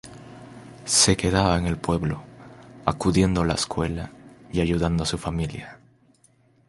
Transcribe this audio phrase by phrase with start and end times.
[0.85, 2.23] Se quedaba en el pueblo,
[2.85, 4.09] acudiendo a la escuela
[4.51, 5.77] y ayudando a su familia.